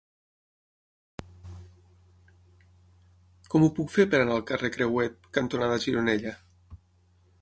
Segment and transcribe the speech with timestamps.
[3.55, 6.35] Com ho puc fer per anar al carrer Crehuet cantonada Gironella?